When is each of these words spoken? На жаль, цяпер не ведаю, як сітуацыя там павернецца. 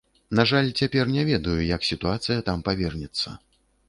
На 0.37 0.43
жаль, 0.51 0.69
цяпер 0.83 1.11
не 1.15 1.25
ведаю, 1.27 1.57
як 1.75 1.85
сітуацыя 1.89 2.39
там 2.47 2.65
павернецца. 2.71 3.35